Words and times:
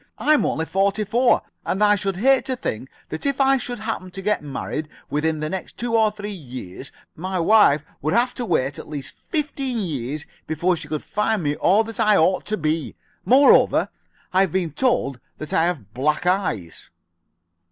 I'm 0.17 0.47
only 0.47 0.65
forty 0.65 1.03
four, 1.03 1.43
and 1.63 1.83
I 1.83 1.93
should 1.95 2.17
hate 2.17 2.45
to 2.45 2.55
think 2.55 2.89
that 3.09 3.23
if 3.27 3.39
I 3.39 3.57
should 3.57 3.77
happen 3.77 4.09
to 4.09 4.21
get 4.23 4.41
married 4.41 4.89
within 5.11 5.39
the 5.41 5.47
next 5.51 5.77
two 5.77 5.95
or 5.95 6.09
three 6.09 6.31
years 6.31 6.91
my 7.15 7.37
wife 7.37 7.83
would 8.01 8.15
have 8.15 8.33
to 8.33 8.43
wait 8.45 8.79
at 8.79 8.89
least 8.89 9.13
fifteen 9.15 9.77
years 9.77 10.25
before 10.47 10.75
she 10.75 10.87
could 10.87 11.03
find 11.03 11.43
me 11.43 11.55
all 11.55 11.83
that 11.83 11.99
I 11.99 12.17
ought 12.17 12.47
to 12.47 12.57
be. 12.57 12.95
Moreover, 13.25 13.89
I 14.33 14.41
have 14.41 14.51
been 14.51 14.71
told 14.71 15.19
that 15.37 15.53
I 15.53 15.65
have 15.67 15.93
black 15.93 16.25
eyes." 16.25 16.89